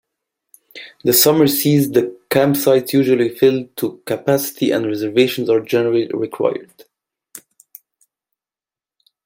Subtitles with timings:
[1.03, 6.85] The summer sees the campsites usually filled to capacity and reservations are generally required.